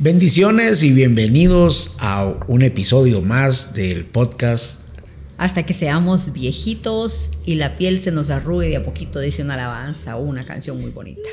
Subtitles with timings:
[0.00, 4.96] Bendiciones y bienvenidos a un episodio más del podcast.
[5.38, 9.54] Hasta que seamos viejitos y la piel se nos arrugue de a poquito, dice una
[9.54, 11.28] alabanza o una canción muy bonita.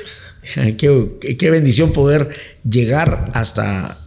[0.76, 2.28] qué, qué, bendición poder
[2.68, 4.04] llegar hasta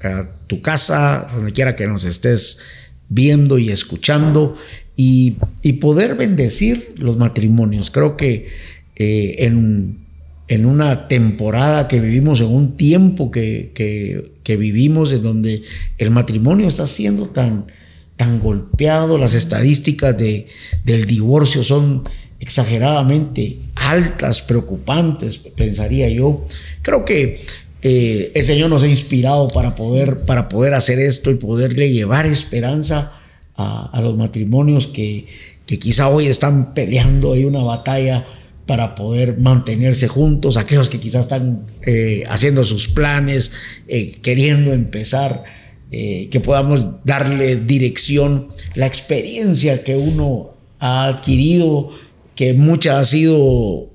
[0.48, 2.60] tu casa, donde quiera que nos estés
[3.08, 4.58] viendo y escuchando,
[4.98, 5.38] y,
[5.80, 7.92] poder bendecir los matrimonios.
[7.92, 8.50] Creo que
[8.98, 10.10] eh, en
[10.50, 15.64] en una temporada que vivimos, en un tiempo que, que, vivimos, en donde
[15.98, 17.68] el matrimonio está siendo tan,
[18.16, 20.48] tan golpeado, las estadísticas de,
[20.84, 22.04] del divorcio son
[22.40, 26.46] exageradamente altas, preocupantes, pensaría yo.
[26.82, 27.42] Creo que
[27.82, 32.26] eh, el Señor nos ha inspirado para poder, para poder hacer esto y poderle llevar
[32.26, 33.14] esperanza
[33.56, 35.26] a, a los matrimonios que,
[35.66, 38.26] que quizá hoy están peleando ahí una batalla
[38.70, 43.52] para poder mantenerse juntos, aquellos que quizás están eh, haciendo sus planes,
[43.88, 45.44] eh, queriendo empezar,
[45.92, 51.90] eh, que podamos darle dirección, la experiencia que uno ha adquirido,
[52.36, 53.90] que mucha ha sido,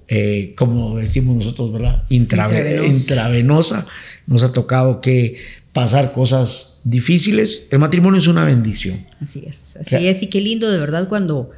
[0.56, 2.02] como decimos nosotros, ¿verdad?
[2.08, 2.84] Intravenosa.
[2.84, 3.86] Intravenosa.
[4.26, 5.36] Nos ha tocado que
[5.72, 7.68] pasar cosas difíciles.
[7.70, 9.06] El matrimonio es una bendición.
[9.20, 10.20] Así es, así es.
[10.24, 11.52] Y qué lindo de verdad cuando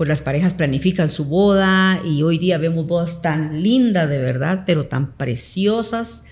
[0.00, 4.62] pues las parejas planifican su boda y hoy día vemos bodas tan lindas de verdad,
[4.64, 6.24] pero tan preciosas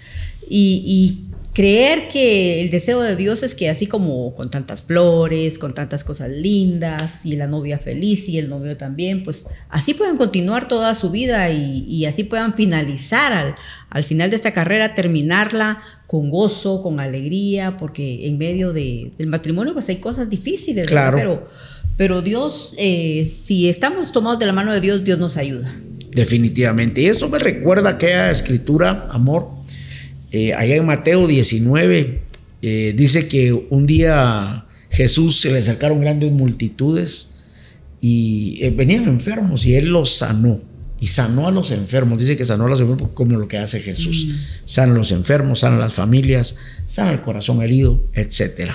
[0.48, 5.74] y, creer que el deseo de Dios es que así como con tantas flores, con
[5.74, 10.68] tantas cosas lindas y la novia feliz y el novio también, pues así puedan continuar
[10.68, 13.54] toda su vida y, así puedan finalizar al,
[13.90, 19.26] al, final de esta carrera, terminarla con gozo, con alegría, porque en medio de, del
[19.26, 21.18] matrimonio pues hay cosas difíciles, claro.
[21.18, 21.48] pero
[21.98, 25.74] pero Dios, eh, si estamos tomados de la mano de Dios, Dios nos ayuda.
[26.12, 27.02] Definitivamente.
[27.02, 29.50] Y esto me recuerda aquella escritura, amor,
[30.30, 32.22] eh, allá en Mateo 19,
[32.62, 37.40] eh, dice que un día Jesús se le acercaron grandes multitudes
[38.00, 40.60] y venían enfermos y él los sanó.
[41.00, 42.18] Y sanó a los enfermos.
[42.18, 44.26] Dice que sanó a los enfermos como lo que hace Jesús.
[44.26, 44.32] Mm.
[44.66, 46.54] Sana a los enfermos, sana a las familias,
[46.86, 48.70] sana el corazón herido, etc.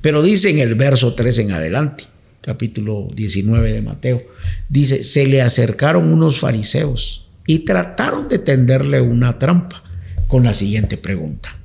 [0.00, 2.04] Pero dice en el verso 3 en adelante,
[2.42, 4.22] capítulo 19 de Mateo,
[4.68, 9.82] dice, se le acercaron unos fariseos y trataron de tenderle una trampa
[10.26, 11.56] con la siguiente pregunta.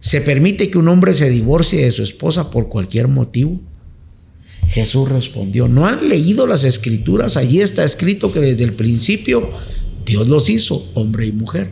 [0.00, 3.60] ¿Se permite que un hombre se divorcie de su esposa por cualquier motivo?
[4.68, 7.36] Jesús respondió, ¿no han leído las escrituras?
[7.36, 9.50] Allí está escrito que desde el principio
[10.04, 11.70] Dios los hizo, hombre y mujer.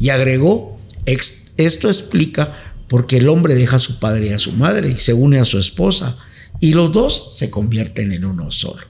[0.00, 4.52] Y agregó, esto explica por qué el hombre deja a su padre y a su
[4.52, 6.16] madre y se une a su esposa
[6.60, 8.86] y los dos se convierten en uno solo.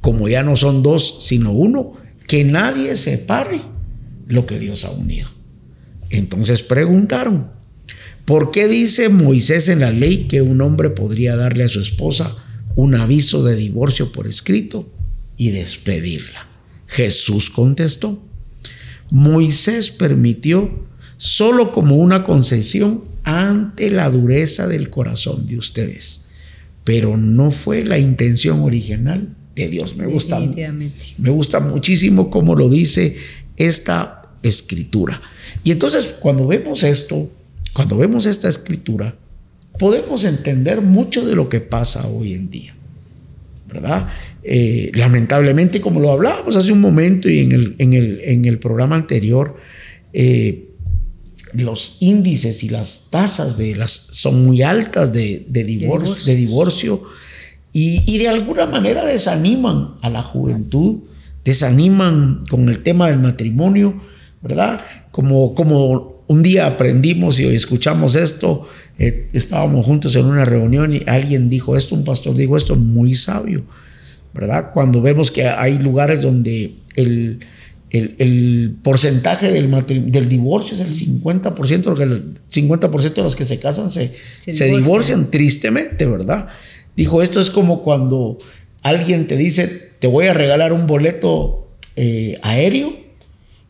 [0.00, 1.94] Como ya no son dos, sino uno,
[2.26, 3.60] que nadie separe
[4.26, 5.28] lo que Dios ha unido.
[6.10, 7.50] Entonces preguntaron,
[8.24, 12.36] ¿por qué dice Moisés en la ley que un hombre podría darle a su esposa
[12.76, 14.86] un aviso de divorcio por escrito
[15.36, 16.48] y despedirla?
[16.86, 18.22] Jesús contestó,
[19.10, 20.86] Moisés permitió
[21.16, 26.23] solo como una concesión ante la dureza del corazón de ustedes
[26.84, 29.96] pero no fue la intención original de Dios.
[29.96, 33.16] Me gusta, me gusta muchísimo cómo lo dice
[33.56, 35.20] esta escritura.
[35.64, 37.30] Y entonces cuando vemos esto,
[37.72, 39.16] cuando vemos esta escritura,
[39.78, 42.74] podemos entender mucho de lo que pasa hoy en día.
[43.66, 44.08] ¿Verdad?
[44.44, 48.58] Eh, lamentablemente, como lo hablábamos hace un momento y en el, en el, en el
[48.58, 49.56] programa anterior,
[50.12, 50.68] eh,
[51.54, 57.02] los índices y las tasas de las, son muy altas de, divorcio, de divorcio
[57.76, 61.00] y, de alguna manera desaniman a la juventud,
[61.44, 64.00] desaniman con el tema del matrimonio,
[64.40, 64.80] ¿verdad?
[65.10, 71.02] Como, como un día aprendimos y escuchamos esto, eh, estábamos juntos en una reunión y
[71.08, 73.64] alguien dijo esto, un pastor dijo esto muy sabio,
[74.32, 74.70] ¿verdad?
[74.72, 77.40] Cuando vemos que hay lugares donde el
[77.94, 79.70] el, porcentaje del,
[80.10, 80.90] del, divorcio es el
[81.22, 84.12] 50%, porque el 50% de los que se casan se,
[84.46, 85.30] se, divorcian.
[85.30, 86.48] tristemente, ¿verdad?
[86.96, 88.38] Dijo, esto es como cuando
[88.82, 92.96] alguien te dice, te voy a regalar un boleto eh, aéreo,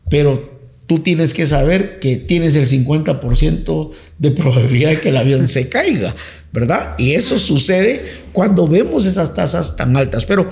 [0.09, 0.55] pero
[0.87, 5.69] tú tienes que saber que tienes el 50% de probabilidad de que el avión se
[5.69, 6.15] caiga,
[6.51, 6.95] ¿verdad?
[6.97, 10.25] Y eso sucede cuando vemos esas tasas tan altas.
[10.25, 10.47] Pero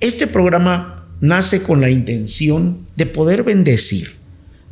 [0.00, 4.16] este programa nace con la intención de poder bendecir,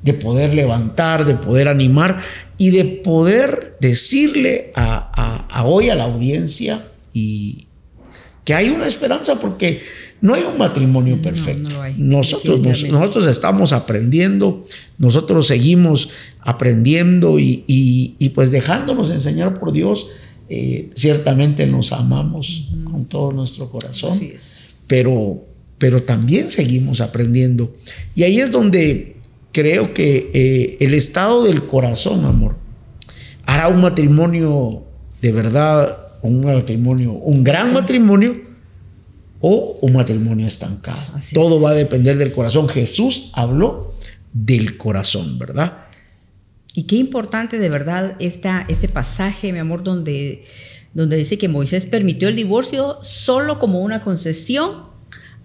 [0.03, 2.23] de poder levantar, de poder animar
[2.59, 7.67] y de poder decirle a, hoy a la audiencia y
[8.45, 9.81] que hay una esperanza porque
[10.21, 11.71] No hay un matrimonio perfecto.
[11.97, 12.61] nosotros,
[12.91, 14.67] nosotros estamos aprendiendo,
[14.99, 16.11] nosotros seguimos
[16.41, 20.09] aprendiendo y, pues dejándonos enseñar por Dios.
[20.49, 24.19] Eh, ciertamente nos amamos con todo nuestro corazón,
[24.89, 25.45] pero,
[25.81, 27.73] pero también seguimos aprendiendo.
[28.15, 29.17] Y ahí es donde
[29.51, 32.57] creo que eh, el estado del corazón, amor,
[33.47, 34.85] hará un matrimonio
[35.23, 38.43] de verdad, un matrimonio, un gran matrimonio
[39.41, 41.01] o un matrimonio estancado.
[41.33, 42.69] Todo va a depender del corazón.
[42.69, 43.95] Jesús habló
[44.35, 45.79] del corazón, ¿verdad?
[46.75, 50.45] Y qué importante de verdad esta, este pasaje, mi amor, donde,
[50.93, 54.90] donde dice que Moisés permitió el divorcio solo como una concesión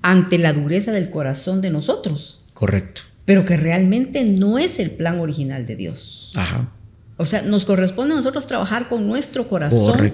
[0.06, 2.44] ante la dureza del corazón de nosotros.
[2.54, 3.02] Correcto.
[3.26, 6.32] Pero que realmente no es el plan original de Dios.
[6.36, 6.72] Ajá.
[7.18, 10.14] O sea, nos corresponde a nosotros trabajar con nuestro corazón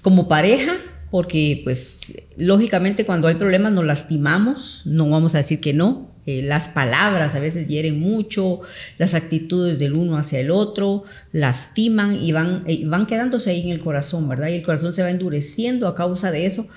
[0.00, 0.78] como pareja,
[1.10, 2.00] porque pues
[2.38, 6.08] lógicamente cuando hay problemas nos lastimamos, no vamos a decir que no.
[6.24, 8.60] Eh, las palabras a veces hieren mucho,
[8.96, 13.70] las actitudes del uno hacia el otro lastiman y van, eh, van quedándose ahí en
[13.70, 14.48] el corazón, ¿verdad?
[14.48, 16.68] Y el corazón se va endureciendo a causa de eso,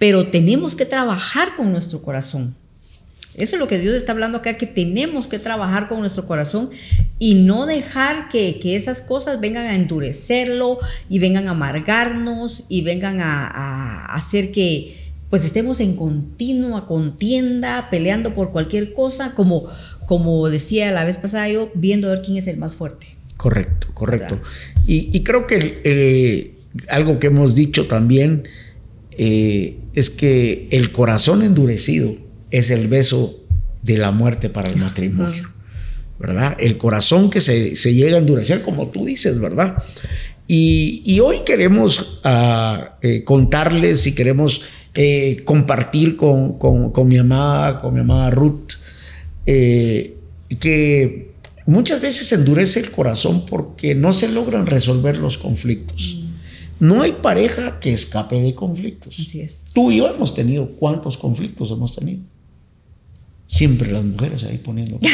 [0.00, 2.56] pero tenemos que trabajar con nuestro corazón.
[3.34, 6.70] Eso es lo que Dios está hablando acá, que tenemos que trabajar con nuestro corazón
[7.18, 10.78] y no dejar que, esas cosas vengan a endurecerlo
[11.10, 14.96] y vengan a amargarnos y vengan a, hacer que
[15.28, 19.68] pues estemos en continua contienda, peleando por cualquier cosa, como,
[20.06, 23.16] como decía la vez pasada yo, viendo a ver quién es el más fuerte.
[23.36, 24.40] Correcto, correcto.
[24.86, 26.54] Y, creo que eh,
[26.88, 28.44] algo que hemos dicho también
[29.22, 32.14] eh, es que el corazón endurecido,
[32.50, 33.38] es el beso
[33.82, 35.52] de la muerte para el matrimonio,
[36.18, 36.56] ¿verdad?
[36.58, 39.76] El corazón que se, llega a endurecer, como tú dices, ¿verdad?
[40.48, 44.62] Y, hoy queremos ah, eh, contarles y queremos
[44.94, 46.56] eh, compartir con,
[47.04, 48.72] mi amada, con mi amada Ruth,
[49.44, 51.34] que
[51.66, 56.19] muchas veces endurece el corazón porque no se logran resolver los conflictos.
[56.80, 59.18] No hay pareja que escape de conflictos.
[59.18, 59.66] Así es.
[59.72, 62.20] Tú y yo hemos tenido, ¿cuántos conflictos hemos tenido?
[63.46, 64.98] Siempre las mujeres ahí poniendo.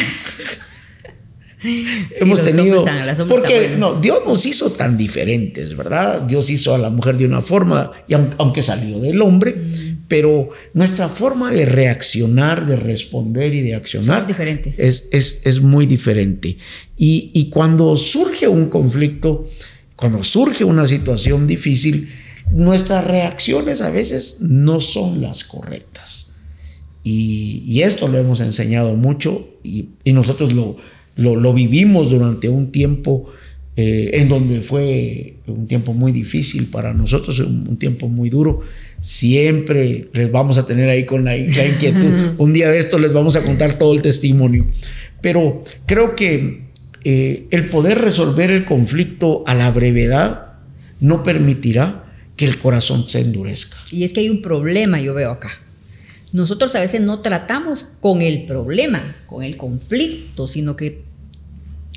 [1.59, 2.85] Hemos tenido.
[3.27, 6.21] porque no, Dios nos hizo tan diferentes, ¿verdad?
[6.21, 10.05] Dios hizo a la mujer de una forma, y aunque salió del hombre, mm.
[10.07, 14.77] pero nuestra forma de reaccionar, de responder y de accionar diferentes.
[14.77, 16.57] Es, es, es, muy diferente.
[16.95, 19.45] Y, y cuando surge un conflicto,
[19.97, 22.07] cuando surge una situación difícil,
[22.51, 26.35] nuestras reacciones a veces no son las correctas.
[27.03, 30.77] Y, esto lo hemos enseñado mucho y, nosotros lo,
[31.15, 33.25] lo, vivimos durante un tiempo
[33.75, 38.61] eh, en donde fue un tiempo muy difícil para nosotros, un, tiempo muy duro.
[38.99, 42.33] Siempre les vamos a tener ahí con la, inquietud.
[42.37, 44.67] un día de esto les vamos a contar todo el testimonio.
[45.21, 46.66] Pero creo que
[47.09, 50.55] eh, el poder resolver el conflicto a la brevedad
[50.99, 52.03] no permitirá
[52.35, 53.77] que el corazón se endurezca.
[53.91, 55.51] Y es que hay un problema, yo veo acá.
[56.33, 61.05] Nosotros a veces no tratamos con el problema, con el conflicto, sino que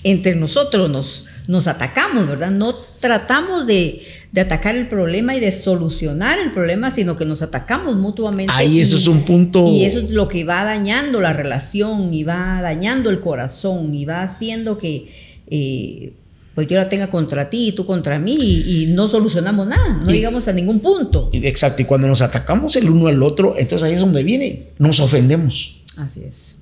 [0.03, 2.51] entre nosotros nos, nos atacamos, ¿verdad?
[2.51, 4.03] No tratamos de,
[4.37, 8.53] atacar el problema y de solucionar el problema, sino que nos atacamos mutuamente.
[8.55, 9.67] Ahí eso es un punto.
[9.67, 14.05] Y eso es lo que va dañando la relación y va dañando el corazón y
[14.05, 15.11] va haciendo que
[15.49, 16.13] eh,
[16.55, 20.11] pues yo la tenga contra ti y tú contra mí y, no solucionamos nada, no
[20.11, 21.31] llegamos a ningún punto.
[21.33, 25.01] Exacto, y cuando nos atacamos el uno al otro, entonces ahí es donde viene, nos
[25.01, 25.81] ofendemos.
[25.97, 26.59] Así es.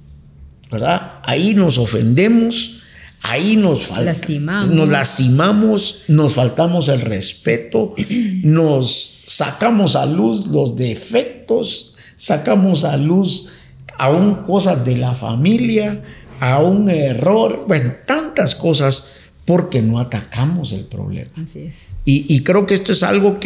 [0.71, 1.21] ¿Verdad?
[1.25, 2.78] Ahí nos ofendemos,
[3.23, 4.69] ahí nos lastimamos.
[4.69, 7.95] Nos lastimamos, nos faltamos el respeto,
[8.43, 13.55] nos sacamos a luz los defectos, sacamos a luz
[13.99, 16.03] aún cosas de la familia,
[16.41, 21.31] a un error, bueno, tantas cosas porque no atacamos el problema.
[21.43, 21.97] Así es.
[22.05, 23.39] Y, creo que esto es algo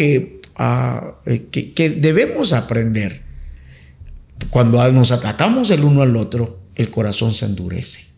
[0.56, 1.14] ah,
[1.50, 3.22] que, que, debemos aprender.
[4.50, 8.11] Cuando nos atacamos el uno al otro, el corazón se endurece.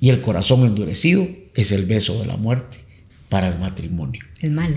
[0.00, 2.78] Y el corazón endurecido es el beso de la muerte
[3.28, 4.22] para el matrimonio.
[4.40, 4.76] El malo.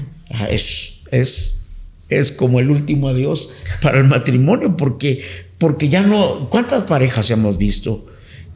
[0.50, 1.68] es, es,
[2.10, 3.50] es como el último adiós
[3.82, 5.24] para el matrimonio, porque,
[5.58, 6.50] porque ya no.
[6.50, 8.06] ¿Cuántas parejas hemos visto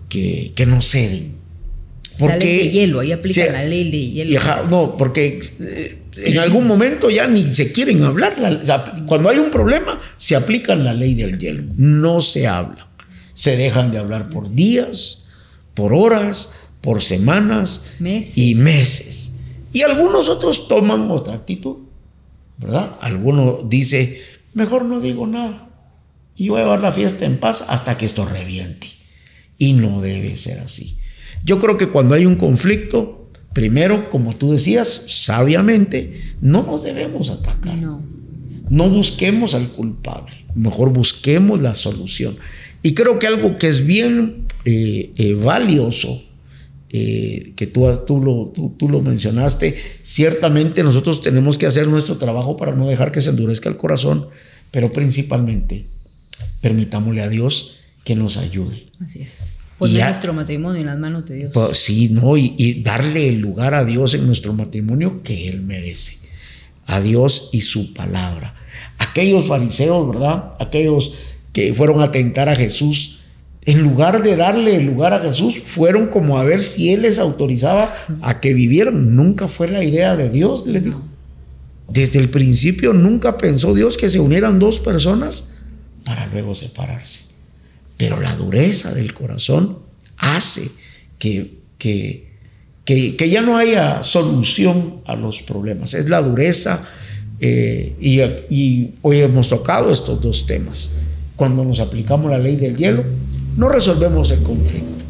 [0.10, 1.38] que, que no ceden?
[2.20, 4.42] Porque, la ley de hielo, ahí aplica la ley de hielo.
[4.70, 8.36] no, porque eh, en algún momento ya ni se quieren hablar.
[9.06, 11.64] cuando hay un problema, se aplica la ley del hielo.
[11.76, 12.88] No se habla.
[13.34, 15.27] Se dejan de hablar por días,
[15.78, 17.84] por horas, por semanas
[18.36, 19.38] y meses.
[19.72, 21.78] Y algunos otros toman otra actitud,
[22.58, 22.96] ¿verdad?
[23.00, 24.20] Alguno dice,
[24.56, 25.70] mejor no digo nada.
[26.36, 28.88] y voy a llevar la fiesta en paz hasta que esto reviente.
[29.60, 30.98] Y no debe ser así.
[31.44, 37.30] Yo creo que cuando hay un conflicto, primero, como tú decías, sabiamente, no nos debemos
[37.30, 37.76] atacar.
[37.80, 38.02] No.
[38.70, 42.38] No busquemos al culpable, mejor busquemos la solución.
[42.82, 46.22] Y creo que algo que es bien eh, eh, valioso,
[46.90, 52.58] eh, que tú, tú, lo, tú, lo mencionaste, ciertamente nosotros tenemos que hacer nuestro trabajo
[52.58, 54.28] para no dejar que se endurezca el corazón,
[54.72, 55.88] pero principalmente
[56.60, 58.88] permitámosle a Dios que nos ayude.
[59.00, 59.54] Así es.
[59.78, 61.52] Poner nuestro matrimonio en las manos de Dios.
[61.54, 62.36] Pues, sí, ¿no?
[62.36, 66.18] Y, y, darle el lugar a Dios en nuestro matrimonio que Él merece.
[66.88, 68.54] A Dios y su palabra.
[68.98, 70.52] Aquellos fariseos, ¿verdad?
[70.60, 71.14] Aquellos
[71.54, 73.17] que fueron a tentar a Jesús,
[73.68, 77.94] en lugar de darle lugar a Jesús, fueron como a ver si Él les autorizaba
[78.22, 79.14] a que vivieran.
[79.18, 81.04] Nunca fue la idea de Dios, le dijo.
[81.90, 85.56] Desde el principio nunca pensó Dios que se unieran dos personas
[86.06, 87.24] para luego separarse.
[87.98, 89.80] Pero la dureza del corazón
[90.18, 90.70] hace
[91.20, 92.30] que, que,
[92.86, 95.94] que, ya no haya solución a los problemas.
[95.94, 96.88] Es la dureza
[97.42, 100.92] eh, y hoy hemos tocado estos dos temas.
[101.36, 103.04] Cuando nos aplicamos la ley del hielo,
[103.58, 105.06] no resolvemos el conflicto.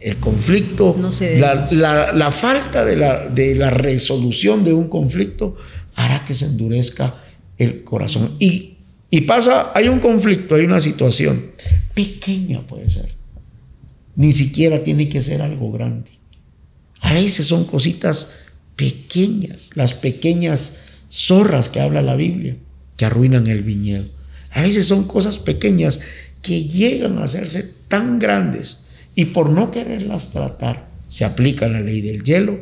[0.00, 0.96] El conflicto,
[1.38, 5.56] la, la, falta de la, de la resolución de un conflicto
[5.96, 7.16] hará que se endurezca
[7.58, 8.36] el corazón.
[8.38, 8.78] Y
[9.10, 11.52] y pasa, hay un conflicto, hay una situación.
[11.94, 13.14] Pequeña puede ser.
[14.16, 16.10] Ni siquiera tiene que ser algo grande.
[17.00, 18.32] A veces son cositas
[18.76, 20.78] pequeñas, las pequeñas
[21.10, 22.56] zorras que habla la Biblia,
[22.96, 24.06] que arruinan el viñedo.
[24.50, 26.00] A veces son cosas pequeñas
[26.48, 32.00] que llegan a hacerse tan grandes y por no quererlas tratar se aplica la ley
[32.00, 32.58] del hielo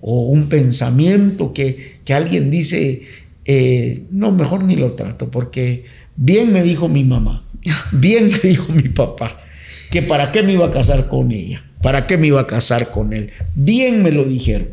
[0.00, 3.02] o un pensamiento que, que alguien dice
[3.44, 5.84] eh, no, mejor ni lo trato, porque
[6.16, 7.44] bien me dijo mi mamá,
[7.92, 9.42] bien me dijo mi papá,
[9.90, 12.90] que para qué me iba a casar con ella, para qué me iba a casar
[12.90, 14.70] con él, bien me lo dijeron.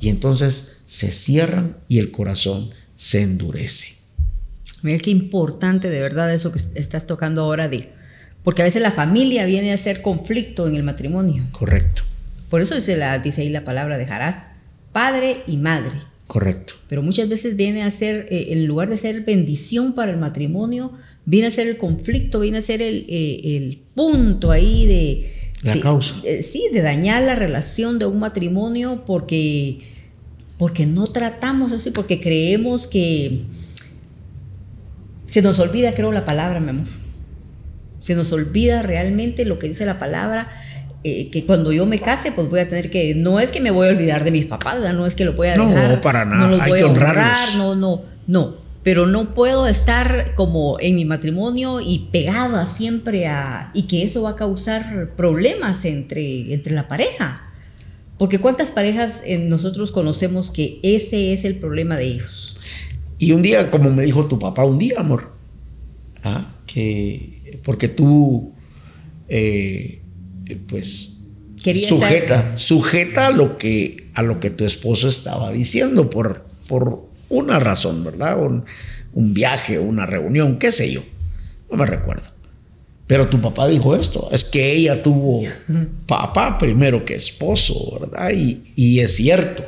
[0.00, 3.95] Y entonces se cierran y el corazón se endurece.
[4.86, 7.90] Mira qué importante de verdad eso que estás tocando ahora de,
[8.44, 11.42] porque a veces la familia viene a ser conflicto en el matrimonio.
[11.50, 12.02] Correcto.
[12.48, 14.52] Por eso dice, la, dice ahí la palabra dejarás
[14.92, 15.90] padre y madre.
[16.28, 16.74] Correcto.
[16.88, 20.92] Pero muchas veces viene a ser, eh, en lugar de ser bendición para el matrimonio,
[21.24, 25.32] viene a ser el conflicto, viene a ser el, eh, punto ahí de...
[25.62, 26.14] La causa.
[26.22, 29.78] Eh, sí, de dañar la relación de un matrimonio porque,
[30.58, 33.40] porque no tratamos eso y porque creemos que...
[35.36, 36.86] Se nos olvida, creo, la palabra, mi amor.
[38.00, 40.48] Se nos olvida realmente lo que dice la palabra
[41.04, 43.70] eh, que cuando yo me case, pues voy a tener que, no es que me
[43.70, 45.90] voy a olvidar de mis papás, no es que lo voy a dejar.
[45.90, 48.54] No, para nada, no los voy a honrar, no, no, no.
[48.82, 54.22] Pero no puedo estar como en mi matrimonio y pegada siempre a, y que eso
[54.22, 57.42] va a causar problemas entre, entre la pareja.
[58.16, 62.56] Porque cuántas parejas nosotros conocemos que ese es el problema de ellos.
[63.18, 65.32] Y un día, como me dijo tu papá, un día, amor,
[66.22, 66.54] ¿ah?
[66.66, 68.52] que porque tú
[69.28, 70.02] eh,
[70.68, 71.28] pues
[71.74, 77.58] sujeta, sujeta a lo que a lo que tu esposo estaba diciendo por, por una
[77.58, 78.42] razón, ¿verdad?
[78.42, 78.64] Un,
[79.12, 81.02] un viaje, una reunión, qué sé yo.
[81.70, 82.30] No me recuerdo.
[83.06, 85.42] Pero tu papá dijo esto, es que ella tuvo
[86.06, 88.30] papá primero que esposo, ¿verdad?
[88.32, 89.64] Y, y, es cierto,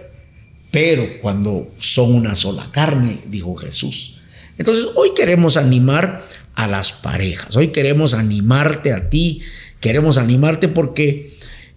[0.70, 4.20] pero cuando son una sola carne, dijo Jesús.
[4.58, 9.42] Entonces, hoy queremos animar a las parejas, hoy queremos animarte a ti
[9.80, 11.30] queremos animarte porque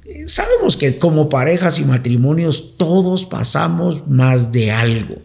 [0.05, 5.15] eh, sabemos que como parejas y matrimonios todos pasamos más de algo.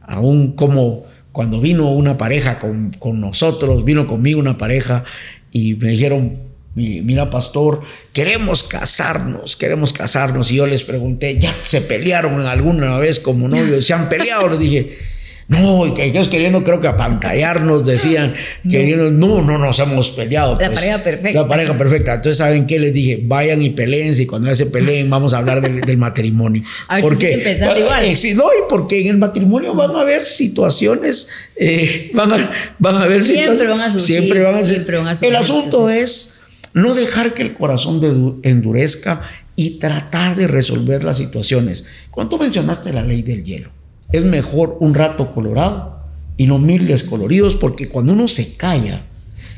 [0.00, 5.04] Aún como cuando vino una pareja con, nosotros, vino conmigo una pareja
[5.50, 6.38] y me dijeron,
[6.74, 10.50] mira pastor, queremos casarnos, queremos casarnos.
[10.50, 13.86] Y yo les pregunté, ¿ya se pelearon alguna vez como novios?
[13.86, 14.48] ¿Se han peleado?
[14.48, 14.96] Les dije,
[15.46, 18.70] no, y que ellos queriendo, creo que apantallarnos, decían, no.
[18.70, 20.52] queriendo, no, no nos hemos peleado.
[20.58, 21.42] La pues, pareja perfecta.
[21.42, 22.14] La pareja perfecta.
[22.14, 22.78] Entonces, ¿saben qué?
[22.78, 26.62] Les dije, vayan y peleen, y cuando ya se peleen, vamos a hablar del, matrimonio.
[26.88, 28.04] A ver porque, si igual.
[28.04, 32.50] Eh, sí, no, y porque en el matrimonio van a haber situaciones, eh, van, a,
[32.78, 35.28] van a haber siempre Van a surgir, siempre van a Siempre van a surgir.
[35.28, 36.33] El asunto es
[36.74, 39.22] no dejar que el corazón endurezca
[39.56, 41.86] y tratar de resolver las situaciones.
[42.10, 43.70] ¿Cuánto mencionaste la ley del hielo?
[44.12, 45.98] es mejor un rato colorado
[46.36, 49.02] y no mil descoloridos, porque cuando uno se calla,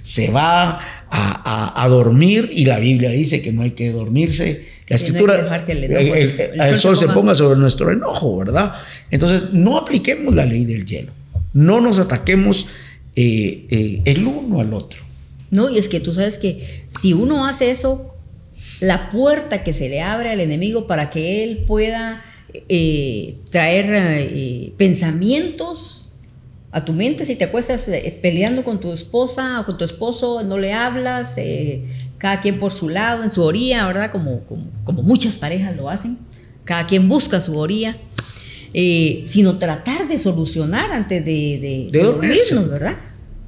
[0.03, 0.79] se va
[1.11, 4.67] a, dormir y la Biblia dice que no hay que dormirse.
[4.89, 8.75] La escritura, el, sol, se ponga sobre nuestro enojo, ¿verdad?
[9.11, 11.13] Entonces, no apliquemos la ley del hielo,
[11.53, 12.67] no nos ataquemos
[13.15, 15.01] eh, eh, el uno al otro.
[15.51, 18.15] No, y es que tú sabes que si uno hace eso,
[18.81, 22.23] la puerta que se le abre al enemigo para que él pueda
[22.69, 26.07] eh, traer pensamientos
[26.73, 27.89] a tu mente, si te acuestas
[28.21, 31.37] peleando con tu esposa o con tu esposo, no le hablas,
[32.19, 34.11] cada quien por su lado, en su orilla, ¿verdad?
[34.11, 34.43] Como,
[34.85, 36.19] como, muchas parejas lo hacen,
[36.65, 37.97] cada quien busca su orilla.
[38.75, 42.97] sino tratar de solucionar antes de, de, dormirnos, ¿verdad?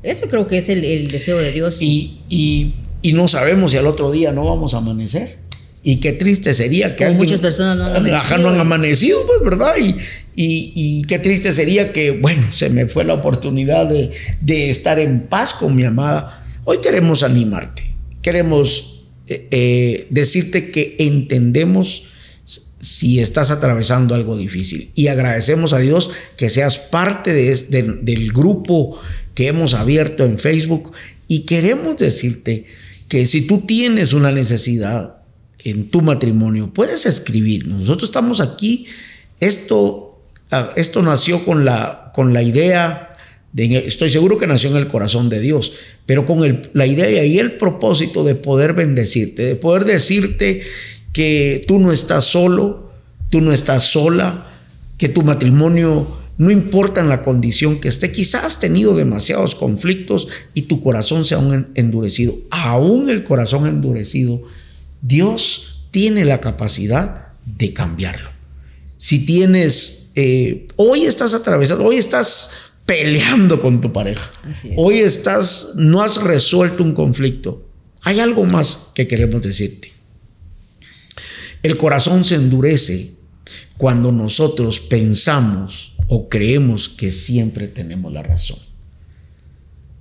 [0.02, 1.78] Ese creo que es el, deseo de Dios.
[1.80, 5.38] Y, y, y, no sabemos si al otro día no vamos a amanecer.
[5.82, 8.38] Y qué triste sería que muchas personas no han amanecido.
[8.38, 9.74] no han amanecido, pues, ¿verdad?
[9.80, 9.96] Y,
[10.34, 14.98] y, y, qué triste sería que, bueno, se me fue la oportunidad de, de estar
[14.98, 16.44] en paz con mi amada.
[16.64, 17.94] Hoy queremos animarte.
[18.22, 22.08] Queremos eh, eh, decirte que entendemos
[22.80, 24.90] si estás atravesando algo difícil.
[24.94, 27.54] Y agradecemos a Dios que seas parte de,
[28.02, 28.98] del grupo
[29.38, 30.90] que hemos abierto en Facebook
[31.28, 32.64] y queremos decirte
[33.06, 35.18] que si tú tienes una necesidad
[35.62, 37.68] en tu matrimonio, puedes escribir.
[37.68, 38.86] Nosotros estamos aquí.
[39.38, 43.10] Esto, ah, esto nació con la, con la idea,
[43.52, 45.72] de, estoy seguro que nació en el corazón de Dios,
[46.04, 50.62] pero con el, la idea y el propósito de poder bendecirte, de poder decirte
[51.12, 52.90] que tú no estás solo,
[53.30, 54.48] tú no estás sola,
[54.98, 60.28] que tu matrimonio no importa en la condición que esté, quizás has tenido demasiados conflictos
[60.54, 62.38] y tu corazón se ha endurecido.
[62.50, 64.42] Aún el corazón endurecido,
[65.02, 68.30] Dios tiene la capacidad de cambiarlo.
[68.98, 72.50] Si tienes, eh, hoy estás atravesando, hoy estás
[72.86, 74.30] peleando con tu pareja,
[74.76, 77.66] hoy estás, no has resuelto un conflicto,
[78.02, 79.92] hay algo más que queremos decirte.
[81.64, 83.14] El corazón se endurece
[83.76, 88.58] cuando nosotros pensamos o creemos que siempre tenemos la razón.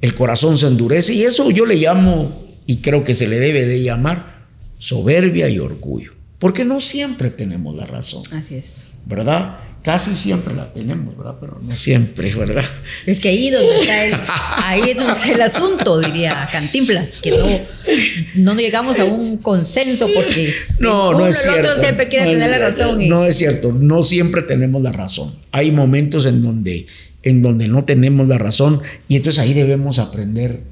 [0.02, 3.66] El corazón se endurece y eso yo le llamo, y creo que se le debe
[3.66, 4.48] de llamar,
[4.80, 6.14] soberbia y orgullo.
[6.40, 8.24] Porque no siempre tenemos la razón.
[8.32, 8.84] Así es.
[9.08, 9.58] ¿Verdad?
[9.84, 11.38] Casi siempre la tenemos, ¿verdad?
[11.40, 12.66] Pero no siempre, ¿verdad?
[13.06, 14.14] Es que ahí donde está el,
[14.58, 17.48] ahí es donde está el asunto, diría Cantinflas, que no,
[18.36, 21.70] no llegamos a un consenso porque no, no es cierto.
[21.70, 23.08] otro siempre quiere tener la razón.
[23.08, 25.36] No es cierto, no siempre tenemos la razón.
[25.54, 26.88] Hay momentos en donde,
[27.24, 30.64] en donde no tenemos la razón y entonces ahí debemos aprender.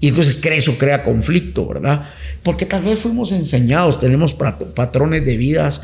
[0.00, 2.10] Y entonces eso crea conflicto, ¿verdad?
[2.42, 5.82] Porque tal vez fuimos enseñados, tenemos patrones de vidas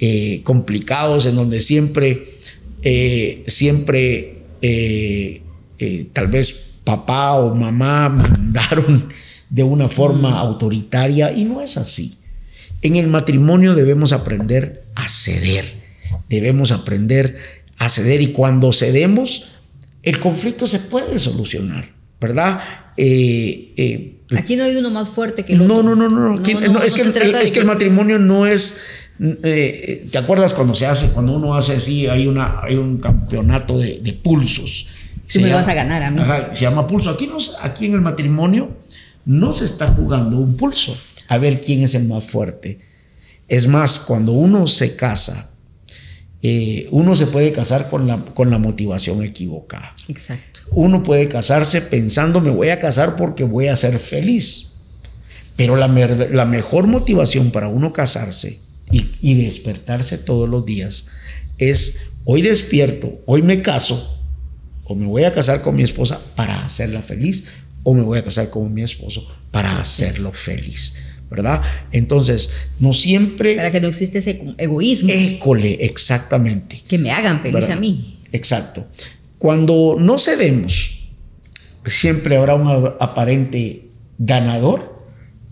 [0.00, 2.28] eh, complicados en donde siempre,
[2.82, 5.42] eh, siempre, eh,
[6.12, 9.08] tal vez papá o mamá mandaron
[9.50, 10.34] de una forma mm.
[10.34, 12.14] autoritaria y no es así.
[12.80, 15.64] En el matrimonio debemos aprender a ceder,
[16.28, 17.36] debemos aprender
[17.78, 19.48] a ceder y cuando cedemos,
[20.04, 22.60] el conflicto se puede solucionar, ¿verdad?
[24.36, 25.82] Aquí no hay uno más fuerte que el otro.
[25.82, 26.36] No, no, no, no.
[26.82, 27.02] es, que,
[27.42, 28.76] es que el matrimonio no es
[29.20, 33.78] eh, ¿Te acuerdas cuando se hace, cuando uno hace así, hay, una, hay un campeonato
[33.78, 34.86] de, pulsos?
[35.26, 36.20] Si me vas a ganar a mí.
[36.52, 37.10] se llama pulso.
[37.10, 38.76] Aquí, no, aquí en el matrimonio
[39.24, 40.96] no se está jugando un pulso
[41.28, 42.78] a ver quién es el más fuerte.
[43.48, 45.50] Es más, cuando uno se casa,
[46.42, 49.94] eh, uno se puede casar con la, con la motivación equivocada.
[50.06, 50.60] Exacto.
[50.72, 54.76] Uno puede casarse pensando, me voy a casar porque voy a ser feliz.
[55.56, 61.08] Pero la, la mejor motivación para uno casarse y, despertarse todos los días
[61.58, 64.18] es hoy despierto, hoy me caso,
[64.84, 67.48] o me voy a casar con mi esposa para hacerla feliz,
[67.82, 71.04] o me voy a casar con mi esposo para hacerlo feliz.
[71.30, 71.60] ¿Verdad?
[71.92, 73.56] Entonces, no siempre.
[73.56, 75.10] Para que no existe ese egoísmo.
[75.12, 76.80] École, exactamente.
[76.88, 78.20] Que me hagan feliz a mí.
[78.32, 78.86] Exacto.
[79.36, 81.10] Cuando no cedemos,
[81.84, 85.04] siempre habrá un aparente ganador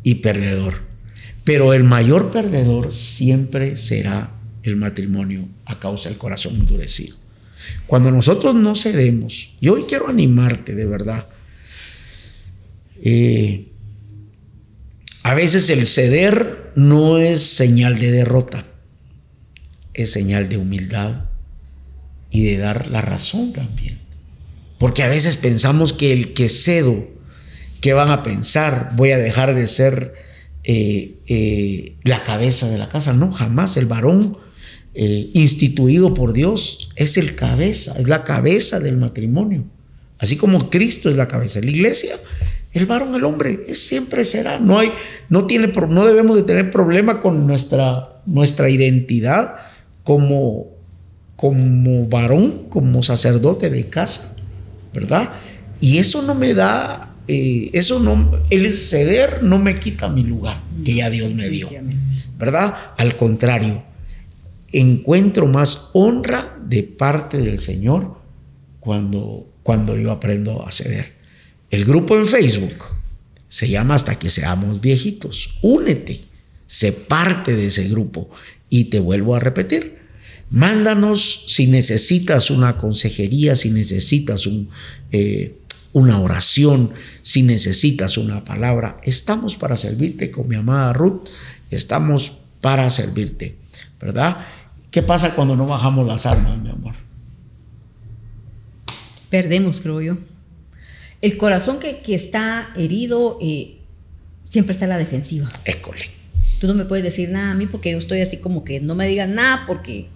[0.03, 0.87] y perdedor.
[1.47, 4.33] Pero el mayor perdedor siempre será
[4.65, 7.17] el matrimonio a causa del corazón endurecido.
[7.87, 11.29] Cuando nosotros no cedemos, y hoy quiero animarte de verdad,
[13.01, 13.69] eh,
[15.23, 18.65] a veces el ceder no es señal de derrota,
[19.95, 21.27] es señal de humildad
[22.29, 24.01] y de dar la razón también.
[24.81, 27.07] Porque a veces pensamos que el que cedo,
[27.81, 28.91] ¿qué van a pensar?
[28.97, 30.13] Voy a dejar de ser
[30.69, 33.13] eh, eh, la cabeza de la casa.
[33.13, 33.77] No, jamás.
[33.77, 34.37] El varón
[34.95, 39.63] eh, instituido por Dios es el cabeza, es la cabeza del matrimonio.
[40.19, 42.17] Así como Cristo es la cabeza de la iglesia,
[42.73, 44.59] el varón, el hombre, es, siempre será.
[44.59, 44.91] No, hay,
[45.29, 49.55] no, tiene, no debemos de tener problema con nuestra, nuestra identidad
[50.03, 50.67] como,
[51.37, 54.35] como varón, como sacerdote de casa,
[54.93, 55.31] ¿verdad?
[55.81, 60.63] Y eso no me da, eh, eso no, el ceder no me quita mi lugar
[60.85, 61.69] que ya Dios me dio,
[62.39, 62.75] ¿verdad?
[62.97, 63.83] Al contrario,
[64.73, 68.21] encuentro más honra de parte del Señor
[68.81, 71.15] cuando, cuando yo aprendo a ceder.
[71.71, 72.85] El grupo en Facebook
[73.49, 75.59] se llama Hasta que seamos viejitos.
[75.63, 76.21] Únete,
[76.67, 78.31] sé parte de ese grupo.
[78.69, 79.99] Y te vuelvo a repetir,
[80.51, 84.69] mándanos si necesitas una consejería, si necesitas un,
[85.11, 85.57] eh,
[85.97, 89.01] una oración, si necesitas una palabra.
[89.03, 91.27] Estamos para servirte con mi amada Ruth,
[91.71, 93.57] estamos para servirte,
[93.99, 94.45] ¿verdad?
[94.91, 96.97] ¿Qué pasa cuando no bajamos las armas, mi amor?
[99.31, 100.19] Perdemos, creo yo.
[101.23, 103.79] El corazón que, está herido eh,
[104.45, 105.51] siempre está en la defensiva.
[105.65, 106.11] École.
[106.61, 108.95] Tú no me puedes decir nada a mí porque yo estoy así como que no
[108.95, 110.11] me digas nada porque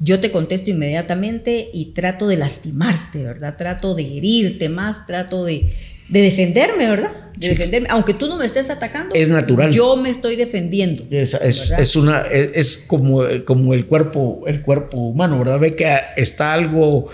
[0.00, 3.56] yo te contesto inmediatamente y trato de lastimarte, ¿verdad?
[3.56, 5.72] Trato de herirte más, trato de,
[6.08, 7.10] defenderme, ¿verdad?
[7.36, 7.88] De defenderme.
[7.90, 9.14] Aunque tú no me estés atacando.
[9.14, 9.72] Es natural.
[9.72, 11.04] Yo me estoy defendiendo.
[11.10, 15.60] Es, es, una, es, como, como el cuerpo, el cuerpo humano, ¿verdad?
[15.60, 17.10] Ve que está algo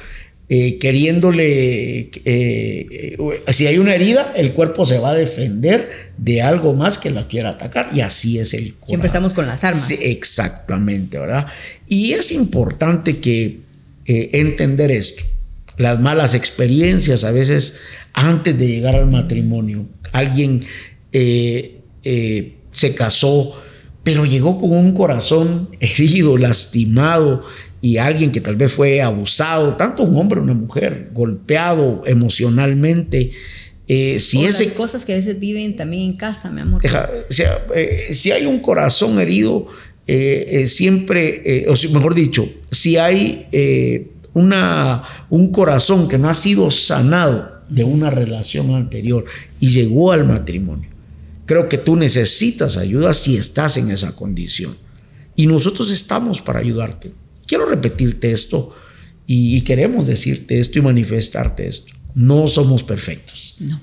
[0.56, 3.16] eh, queriéndole, eh, eh,
[3.48, 7.26] si hay una herida, el cuerpo se va a defender de algo más que la
[7.26, 8.86] quiera atacar y así es el cuerpo.
[8.86, 9.84] Siempre estamos con las armas.
[9.84, 11.48] Sí, exactamente, ¿verdad?
[11.88, 13.62] Y es importante que
[14.06, 15.24] entender esto.
[15.76, 17.80] Las malas experiencias a veces
[18.12, 20.64] antes de llegar al matrimonio, alguien
[21.10, 23.60] se casó,
[24.04, 27.42] pero llegó con un corazón herido, lastimado,
[27.84, 33.32] y alguien que tal vez fue abusado, tanto un hombre o una mujer, golpeado emocionalmente.
[33.86, 36.80] Eh, si o las cosas que a veces viven también en casa, mi amor.
[36.82, 39.66] Eh, si hay un corazón herido,
[40.06, 43.48] eh, siempre, o mejor dicho, si hay
[44.32, 49.26] una, un corazón que no ha sido sanado de una relación anterior
[49.60, 50.88] y llegó al matrimonio,
[51.44, 54.74] creo que tú necesitas ayuda si estás en esa condición.
[55.36, 57.12] Y nosotros estamos para ayudarte.
[57.46, 58.74] Quiero repetirte esto
[59.26, 61.92] y, queremos decirte esto y manifestarte esto.
[62.14, 63.56] No somos perfectos.
[63.60, 63.80] No.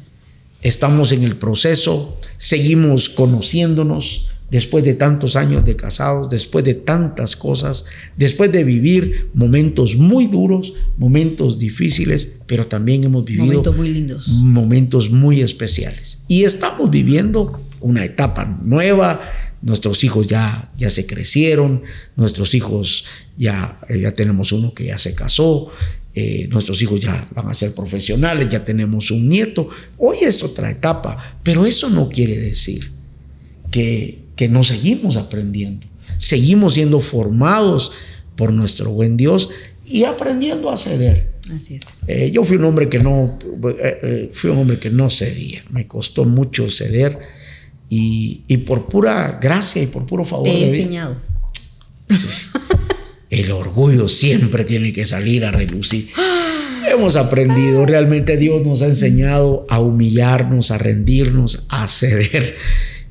[0.61, 7.35] Estamos en el proceso, seguimos conociéndonos después de tantos años de casados, después de tantas
[7.35, 7.85] cosas,
[8.17, 14.27] después de vivir momentos muy duros, momentos difíciles, pero también hemos vivido momentos muy lindos,
[14.27, 16.21] momentos muy especiales.
[16.27, 19.21] Y estamos viviendo una etapa nueva
[19.61, 21.83] Nuestros hijos ya, ya se crecieron,
[22.15, 23.05] nuestros hijos
[23.37, 25.67] ya, eh, ya tenemos uno que ya se casó,
[26.15, 29.69] eh, nuestros hijos ya van a ser profesionales, ya tenemos un nieto.
[29.99, 32.91] Hoy es otra etapa, pero eso no quiere decir
[33.69, 35.85] que, que no seguimos aprendiendo.
[36.17, 37.91] Seguimos siendo formados
[38.35, 39.49] por nuestro buen Dios
[39.85, 41.33] y aprendiendo a ceder.
[41.55, 42.03] Así es.
[42.07, 43.37] Eh, yo fui un hombre que no,
[44.33, 45.63] fui un hombre que no cedía.
[45.69, 47.19] Me costó mucho ceder
[47.93, 50.45] y, por pura gracia y por puro favor.
[50.45, 51.17] Te he enseñado.
[53.29, 56.09] El orgullo siempre tiene que salir a relucir.
[56.89, 62.55] Hemos aprendido, realmente Dios nos ha enseñado a humillarnos, a rendirnos, a ceder.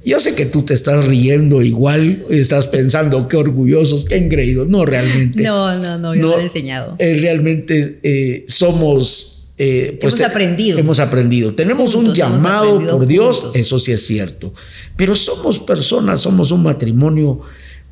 [0.03, 4.67] Yo sé que tú te estás riendo igual, estás pensando qué orgullosos, qué engreídos.
[4.69, 5.43] No, realmente.
[5.43, 6.97] No, no, no, yo no, he enseñado.
[6.99, 10.79] Eh, realmente eh, somos eh, pues hemos aprendido.
[10.79, 11.55] Hemos aprendido.
[11.55, 14.55] Tenemos un llamado por Dios, eso sí es cierto.
[14.97, 17.43] Pero somos personas, somos un matrimonio,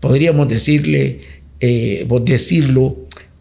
[0.01, 1.21] podríamos decirle,
[1.61, 2.97] eh, decirlo,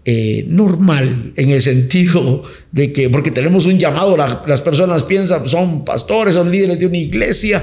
[0.09, 2.41] eh, normal en el sentido
[2.71, 6.95] de que, porque tenemos un llamado, las personas piensan, son pastores, son líderes de una
[6.95, 7.61] iglesia,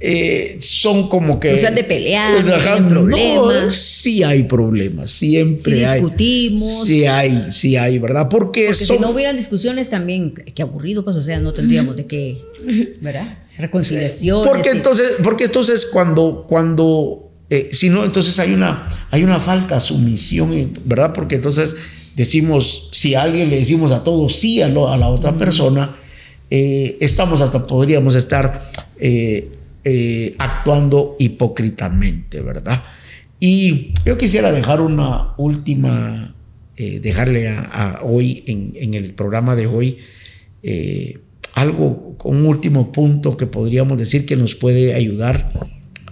[0.00, 1.52] eh, son como que...
[1.52, 3.72] No sean de pelear, no problemas.
[3.72, 6.84] sí hay problemas, siempre sí discutimos.
[6.86, 8.28] Sí hay, sí hay, ¿verdad?
[8.28, 12.36] Porque, si no hubieran discusiones también, qué aburrido, pues, o sea, no tendríamos de qué,
[13.00, 13.38] ¿verdad?
[13.58, 14.42] Reconciliación.
[14.44, 19.76] Porque entonces, porque entonces cuando, cuando eh, si no, entonces hay una, hay una falta
[19.76, 21.12] de sumisión, ¿verdad?
[21.12, 21.76] Porque entonces
[22.14, 25.96] decimos, si a alguien le decimos a todos sí a, la otra persona,
[26.50, 28.62] eh, estamos hasta, podríamos estar
[28.98, 32.82] eh, actuando hipócritamente, ¿verdad?
[33.38, 36.34] Y yo quisiera dejar una última,
[36.76, 39.98] eh, dejarle a, hoy, en, el programa de hoy,
[40.62, 41.18] eh,
[41.54, 45.52] algo, un último punto que podríamos decir que nos puede ayudar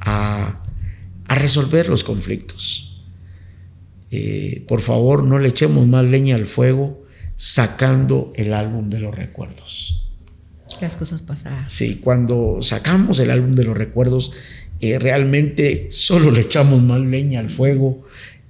[0.00, 0.60] a,
[1.28, 3.02] a resolver los conflictos.
[4.68, 7.04] por favor, no le echemos más leña al fuego
[7.36, 10.08] sacando el álbum de los recuerdos.
[10.80, 11.72] Las cosas pasadas.
[11.72, 14.32] Sí, cuando sacamos el álbum de los recuerdos,
[14.80, 18.04] eh, realmente solo le echamos más leña al fuego.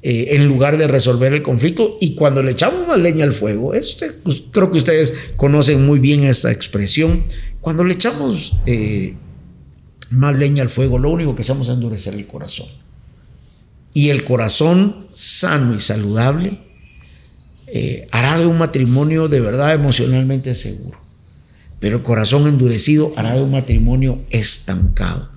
[0.07, 1.97] eh, en lugar de resolver el conflicto.
[1.99, 5.99] Y cuando le echamos más leña al fuego, este, pues, creo que ustedes conocen muy
[5.99, 7.25] bien esta expresión,
[7.63, 9.15] cuando le echamos eh,
[10.11, 12.69] más leña al fuego, lo único que hacemos es endurecer el corazón.
[13.93, 16.61] Y el corazón sano y saludable
[17.67, 20.99] eh, hará de un matrimonio de verdad emocionalmente seguro.
[21.79, 25.31] Pero el corazón endurecido hará de un matrimonio estancado.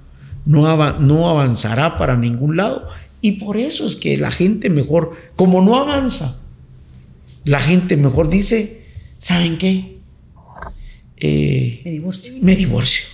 [0.46, 2.88] No, no avanzará para ningún lado.
[3.22, 6.42] Y por eso es que la gente mejor, como no avanza,
[7.44, 8.84] la gente mejor dice,
[9.18, 9.98] ¿saben qué?
[11.18, 12.34] Eh, me divorcio.
[12.42, 13.06] Me divorcio.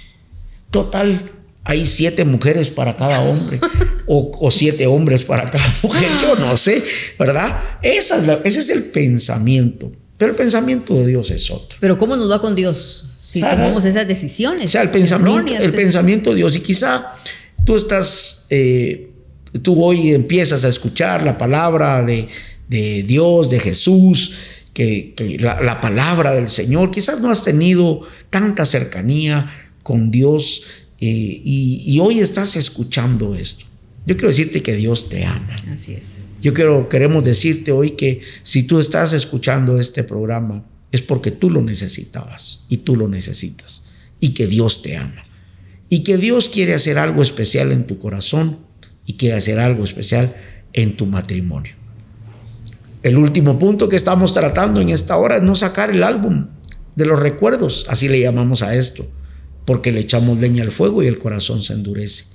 [0.69, 1.31] Total,
[1.65, 3.59] hay siete mujeres para cada hombre
[4.05, 6.83] o, siete hombres para cada mujer, yo no sé,
[7.17, 7.77] ¿verdad?
[7.81, 11.77] Esa es ese es el pensamiento, pero el pensamiento de Dios es otro.
[11.79, 14.65] Pero ¿cómo nos va con Dios si tomamos esas decisiones?
[14.65, 17.07] O sea, el pensamiento, el pensamiento de Dios, y quizá
[17.65, 19.09] tú estás, eh,
[19.61, 22.27] tú hoy empiezas a escuchar la palabra de,
[22.67, 24.33] Dios, de Jesús,
[24.73, 30.63] que, la, la palabra del Señor, quizás no has tenido tanta cercanía con Dios
[31.05, 33.65] eh, y, hoy estás escuchando esto.
[34.05, 35.53] Yo quiero decirte que Dios te ama.
[35.69, 36.27] Así es.
[36.41, 41.49] Yo quiero, queremos decirte hoy que si tú estás escuchando este programa es porque tú
[41.49, 43.87] lo necesitabas y tú lo necesitas
[44.21, 45.25] y que Dios te ama
[45.89, 48.59] y que Dios quiere hacer algo especial en tu corazón
[49.05, 50.37] y quiere hacer algo especial
[50.71, 51.73] en tu matrimonio.
[53.01, 56.47] El último punto que estamos tratando en esta hora es no sacar el álbum
[56.95, 59.05] de los recuerdos, así le llamamos a esto
[59.65, 62.25] porque le echamos leña al fuego y el corazón se endurece.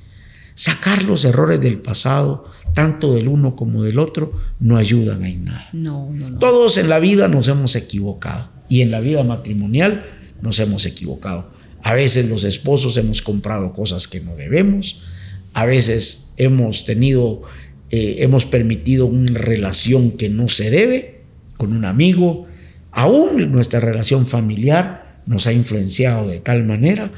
[0.55, 5.69] Sacar los errores del pasado, tanto del uno como del otro, no ayudan en nada.
[5.73, 6.39] No, no, no.
[6.39, 10.07] Todos en la vida nos hemos equivocado y en la vida matrimonial
[10.43, 11.51] nos hemos equivocado.
[11.83, 15.03] A veces los esposos hemos comprado cosas que no debemos,
[15.55, 17.43] a veces hemos tenido,
[17.91, 21.21] eh, hemos permitido una relación que no se debe
[21.57, 22.47] con un amigo,
[22.91, 27.13] aún nuestra relación familiar nos ha influenciado de tal manera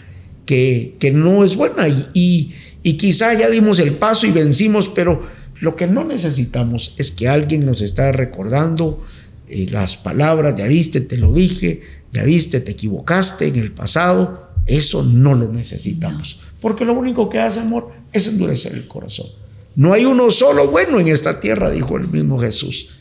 [0.44, 5.22] que, que no es buena y, y, quizá ya dimos el paso y vencimos, pero
[5.60, 9.04] lo que no necesitamos es que alguien nos está recordando
[9.48, 14.50] eh, las palabras, ya viste, te lo dije, ya viste, te equivocaste en el pasado,
[14.66, 19.28] eso no lo necesitamos, porque lo único que hace amor es endurecer el corazón.
[19.76, 22.98] No hay uno solo bueno en esta tierra, dijo el mismo Jesús.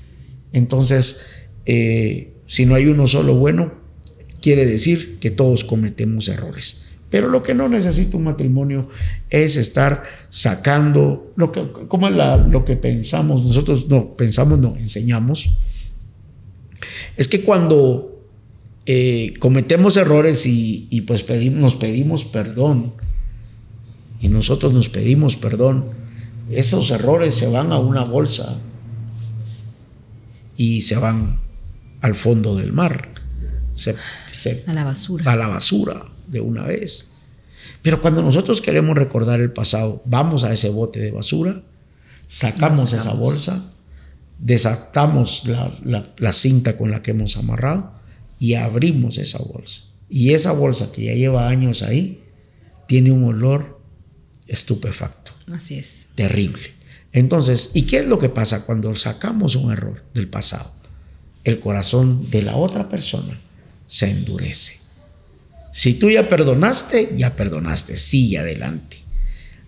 [0.53, 1.21] Entonces,
[1.65, 3.78] eh, si no hay uno solo bueno,
[4.41, 6.85] quiere decir que todos cometemos errores.
[7.09, 8.89] Pero lo que no necesita un matrimonio
[9.29, 12.13] es estar sacando lo que, como es
[12.47, 15.49] lo que pensamos, nosotros no pensamos, no enseñamos.
[17.17, 18.23] Es que cuando
[18.85, 22.93] eh, cometemos errores y, pues nos pedimos perdón,
[24.21, 25.87] y nosotros nos pedimos perdón,
[26.51, 28.59] esos errores se van a una bolsa
[30.57, 31.39] y se van
[32.01, 33.09] al fondo del mar.
[33.75, 33.95] Se
[34.67, 35.31] a la basura.
[35.31, 37.11] A la basura de una vez.
[37.81, 41.61] Pero cuando nosotros queremos recordar el pasado, vamos a ese bote de basura,
[42.27, 43.71] sacamos esa bolsa,
[44.39, 47.93] desatamos la, cinta con la que hemos amarrado
[48.39, 49.83] y abrimos esa bolsa.
[50.09, 52.23] Y esa bolsa que ya lleva años ahí,
[52.87, 53.79] tiene un olor
[54.47, 55.31] estupefacto.
[55.51, 56.07] Así es.
[56.15, 56.73] Terrible.
[57.11, 60.71] Entonces, ¿y qué es lo que pasa cuando sacamos un error del pasado?
[61.43, 63.39] El corazón de la otra persona
[63.89, 64.77] se endurece.
[65.71, 68.97] Si tú ya perdonaste, ya perdonaste, sigue adelante.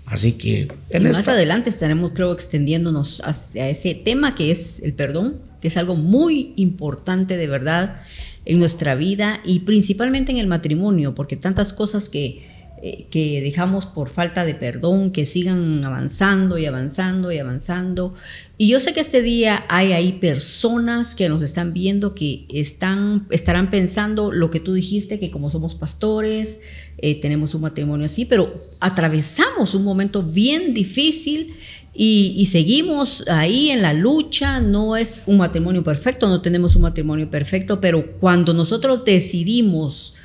[0.05, 5.41] Así que en más adelante estaremos, creo, extendiéndonos hacia ese tema que es el perdón,
[5.61, 8.01] que es algo muy importante de verdad
[8.45, 12.47] en nuestra vida y principalmente en el matrimonio, porque tantas cosas que
[12.83, 18.11] eh, que dejamos por falta de perdón, que sigan avanzando y avanzando y avanzando.
[18.57, 23.27] Y yo sé que este día hay ahí personas que nos están viendo que están,
[23.29, 26.61] estarán pensando lo que tú dijiste, que como somos pastores,
[26.97, 31.53] eh, tenemos un matrimonio así, pero atravesamos un momento bien difícil
[31.93, 34.59] y, y, seguimos ahí en la lucha.
[34.59, 40.15] No es un matrimonio perfecto, no tenemos un matrimonio perfecto, pero cuando nosotros decidimos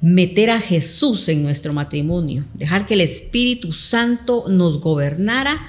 [0.00, 5.60] meter a Jesús en nuestro matrimonio, dejar que el Espíritu Santo nos gobernara,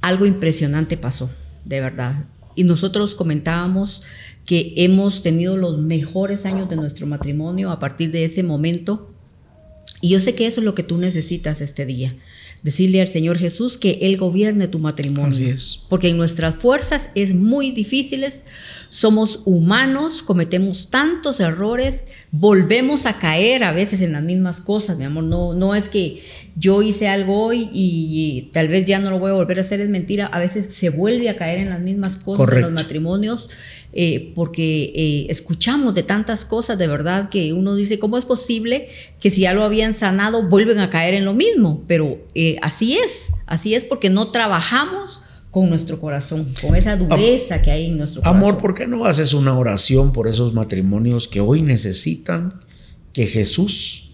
[0.00, 1.30] algo impresionante pasó,
[1.64, 2.24] de verdad.
[2.56, 4.02] Y nosotros comentábamos
[4.44, 9.14] que hemos tenido los mejores años de nuestro matrimonio a partir de ese momento
[10.00, 12.16] Y yo sé que eso es lo que tú necesitas este día.
[12.62, 15.30] Decirle al Señor Jesús que Él gobierne tu matrimonio.
[15.30, 15.82] Así es.
[15.88, 18.44] Porque en nuestras fuerzas es muy difíciles.
[18.90, 25.04] Somos humanos, cometemos tantos errores, volvemos a caer a veces en las mismas cosas, mi
[25.04, 25.24] amor.
[25.24, 26.22] No, no es que
[26.56, 29.80] yo hice algo hoy y, tal vez ya no lo voy a volver a hacer,
[29.80, 30.26] es mentira.
[30.26, 33.48] A veces se vuelve a caer en las mismas cosas en los matrimonios
[33.92, 38.88] eh, porque eh, escuchamos de tantas cosas de verdad que uno dice, ¿cómo es posible
[39.20, 41.82] que si ya lo habían sanado vuelven a caer en lo mismo?
[41.86, 47.60] Pero eh, así es, así es porque no trabajamos con nuestro corazón, con esa dureza
[47.62, 48.38] que hay en nuestro corazón.
[48.38, 52.60] Amor, ¿por qué no haces una oración por esos matrimonios que hoy necesitan
[53.12, 54.12] que Jesús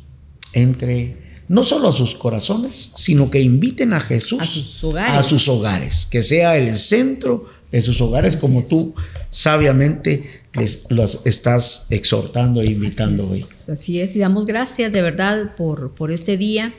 [0.55, 5.23] entre no solo a sus corazones, sino que inviten a Jesús a sus hogares, a
[5.23, 8.95] sus hogares que sea el centro de sus hogares como tú
[9.31, 13.45] sabiamente les, los estás exhortando e invitando hoy.
[13.69, 16.73] así es, y damos gracias de verdad por, por este día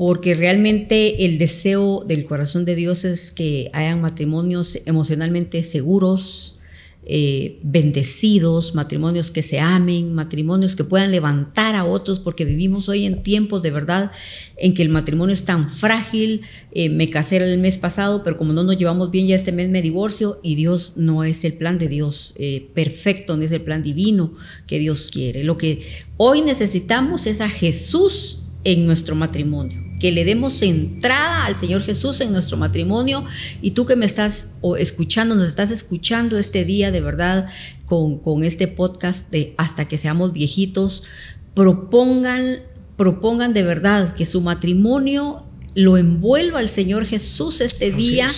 [0.00, 6.56] porque realmente el deseo del corazón de Dios es que hayan matrimonios emocionalmente seguros,
[7.06, 13.06] eh, bendecidos, matrimonios que se amen, matrimonios que puedan levantar a otros, porque vivimos hoy
[13.06, 14.12] en tiempos de verdad
[14.58, 16.42] en que el matrimonio es tan frágil.
[16.72, 19.68] Eh, me casé el mes pasado, pero como no nos llevamos bien ya este mes
[19.68, 23.62] me divorcio y Dios no es el plan de Dios eh, perfecto, no es el
[23.62, 24.34] plan divino
[24.66, 25.42] que Dios quiere.
[25.42, 25.82] Lo que
[26.16, 32.20] hoy necesitamos es a Jesús en nuestro matrimonio que le demos entrada al Señor Jesús
[32.20, 33.24] en nuestro matrimonio.
[33.62, 37.48] Y tú que me estás escuchando, nos estás escuchando este día de verdad
[37.86, 41.04] con, con este podcast de Hasta que seamos viejitos,
[41.54, 42.60] propongan,
[42.96, 45.44] propongan de verdad que su matrimonio
[45.80, 48.28] lo envuelva al Señor Jesús este día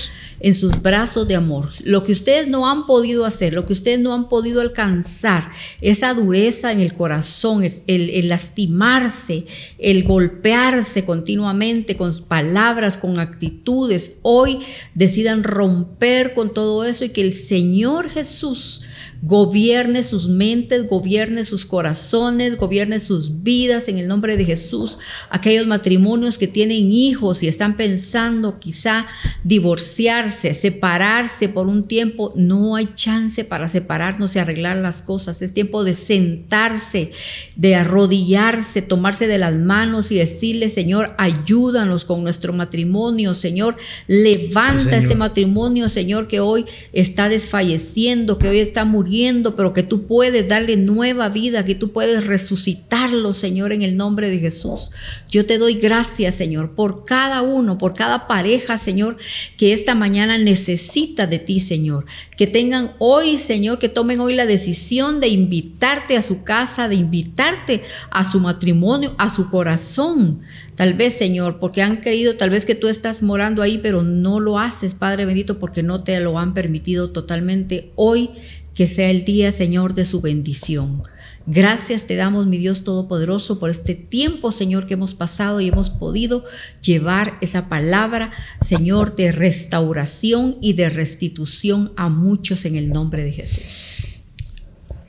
[0.40, 1.70] en sus brazos de amor.
[1.84, 5.50] Lo que ustedes no han podido hacer, lo que ustedes no han podido alcanzar,
[5.80, 9.46] esa dureza en el corazón, el, lastimarse,
[9.78, 14.58] el golpearse continuamente con palabras, con actitudes, hoy
[14.94, 18.82] decidan romper con todo eso y que el Señor Jesús
[19.22, 24.98] gobierne sus mentes, gobierne sus corazones, gobierne sus vidas en el nombre de Jesús.
[25.30, 29.06] Aquellos matrimonios que tienen hijos y están pensando quizá
[29.44, 35.40] divorciarse, separarse por un tiempo, no hay chance para separarnos y arreglar las cosas.
[35.40, 37.12] Es tiempo de sentarse,
[37.54, 43.76] de arrodillarse, tomarse de las manos y decirle, Señor, ayúdanos con nuestro matrimonio, Señor,
[44.08, 49.11] levanta este matrimonio, Señor, que hoy está desfalleciendo, que hoy está muriendo
[49.56, 54.30] pero que tú puedes darle nueva vida, que tú puedes resucitarlo, Señor, en el nombre
[54.30, 54.90] de Jesús.
[55.28, 59.18] Yo te doy gracias, Señor, por cada uno, por cada pareja, Señor,
[59.58, 62.06] que esta mañana necesita de ti, Señor.
[62.38, 66.94] Que tengan hoy, Señor, que tomen hoy la decisión de invitarte a su casa, de
[66.94, 70.40] invitarte a su matrimonio, a su corazón.
[70.74, 74.40] Tal vez, Señor, porque han creído, tal vez que tú estás morando ahí, pero no
[74.40, 77.92] lo haces, Padre bendito, porque no te lo han permitido totalmente.
[77.94, 78.30] Hoy
[78.74, 81.02] que sea el día, Señor, de su bendición.
[81.46, 85.90] Gracias te damos, mi Dios Todopoderoso, por este tiempo, Señor, que hemos pasado y hemos
[85.90, 86.44] podido
[86.82, 88.30] llevar esa palabra,
[88.64, 94.12] Señor, de restauración y de restitución a muchos en el nombre de Jesús.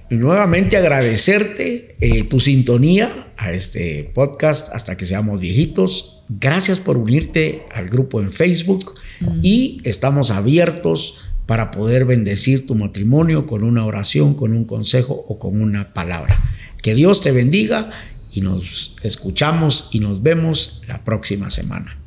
[0.10, 6.24] Nuevamente agradecerte eh, tu sintonía a este podcast hasta que seamos viejitos.
[6.30, 8.94] Gracias por unirte al grupo en Facebook
[9.42, 15.40] y estamos abiertos para poder bendecir tu matrimonio con una oración, con un consejo o
[15.40, 16.56] con una palabra.
[16.82, 17.92] Que Dios te bendiga
[18.32, 21.98] y nos escuchamos y nos vemos la próxima semana.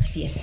[0.00, 0.34] Así es.